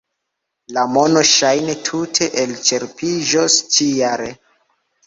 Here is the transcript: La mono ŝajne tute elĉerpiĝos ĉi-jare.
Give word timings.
La 0.77 0.85
mono 0.93 1.23
ŝajne 1.33 1.77
tute 1.91 2.31
elĉerpiĝos 2.47 3.63
ĉi-jare. 3.79 4.35